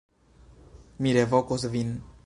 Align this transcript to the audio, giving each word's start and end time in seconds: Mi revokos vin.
Mi 1.07 1.13
revokos 1.19 1.71
vin. 1.77 1.95